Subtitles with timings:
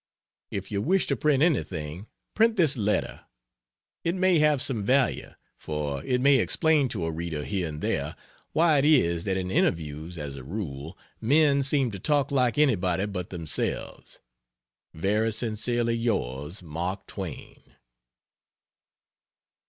[0.49, 3.21] If you wish to print anything print this letter;
[4.03, 8.15] it may have some value, for it may explain to a reader here and there
[8.51, 13.05] why it is that in interviews, as a rule, men seem to talk like anybody
[13.05, 14.21] but themselves.
[14.95, 17.61] Very sincerely yours, MARK TWAIN.